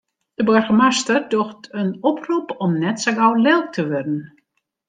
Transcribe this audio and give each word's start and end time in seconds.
De 0.33 0.43
boargemaster 0.43 1.19
docht 1.33 1.63
in 1.81 1.91
oprop 2.11 2.55
om 2.67 2.73
net 2.83 2.97
sa 3.03 3.11
gau 3.19 3.31
lilk 3.45 3.67
te 3.75 3.83
wurden. 3.89 4.21